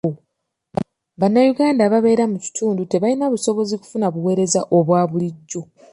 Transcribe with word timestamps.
Bannayuganda 1.19 1.81
ababeera 1.85 2.25
mu 2.31 2.37
kitundu 2.45 2.81
tebalina 2.91 3.25
busobozi 3.33 3.73
kufuna 3.81 4.07
buweereza 4.13 4.61
obwa 4.77 5.01
bulijjo. 5.09 5.61